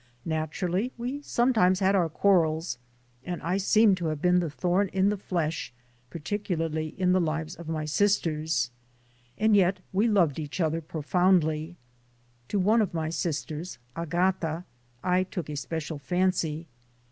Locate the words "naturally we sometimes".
0.25-1.79